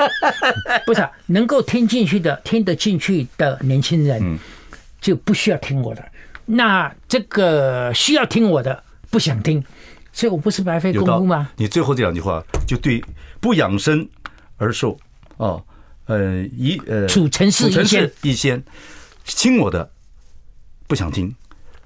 [0.85, 4.37] 不是，能够听进去的、听得进去的年轻人，
[4.99, 6.03] 就不需要听我的。
[6.45, 9.63] 那这个需要听我的，不想听，
[10.11, 11.49] 所以我不是白费功夫吗？
[11.55, 13.01] 你最后这两句话，就对
[13.39, 14.05] 不养生
[14.57, 14.97] 而寿
[15.37, 15.63] 哦，
[16.07, 17.69] 呃，一呃，处尘世
[18.21, 18.61] 亦仙，
[19.26, 19.91] 听我的，
[20.88, 21.36] 不想听。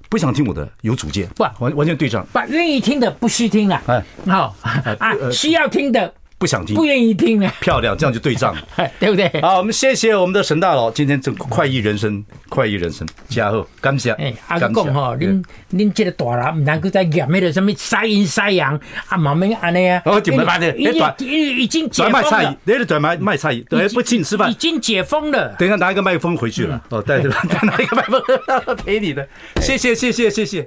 [0.08, 2.26] 不想听我的有主见，不完完全对仗。
[2.32, 4.56] 不愿意听的不需听啊，哎，好
[4.98, 8.56] 啊，需要听的不想听，不愿意听啊，漂亮，这样就对仗，
[8.98, 9.30] 对不对？
[9.42, 14.10] 好，我们谢谢我们的沈大佬，今天这快意人生，快意人生，加油，感谢。
[14.12, 18.74] 哎，阿哥讲哈，您您这个大人唔能够再演那个什么晒阴晒阳
[19.08, 20.00] 啊，慢慢安尼啊。
[20.06, 20.74] 哦，怎么办呢？
[20.78, 25.54] 已经已经解封了，你是转卖卖菜，对，不请吃饭，已经解封了。
[25.58, 27.28] 等一下拿一个麦克风回去了，哦，带着，
[27.64, 29.28] 拿一个麦克风 陪你的，
[29.60, 30.66] 谢谢谢谢谢谢。